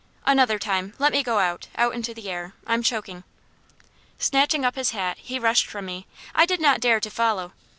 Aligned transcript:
"Another 0.25 0.57
time. 0.57 0.95
Let 0.97 1.11
me 1.11 1.21
go 1.21 1.37
out 1.37 1.67
out 1.75 1.93
into 1.93 2.15
the 2.15 2.27
air; 2.27 2.53
I'm 2.65 2.81
choking." 2.81 3.23
Snatching 4.17 4.65
up 4.65 4.73
his 4.73 4.89
hat, 4.93 5.19
he 5.19 5.37
rushed 5.37 5.67
from 5.67 5.85
me. 5.85 6.07
I 6.33 6.47
did 6.47 6.59
not 6.59 6.81
dare 6.81 6.99
to 6.99 7.09
follow. 7.11 7.53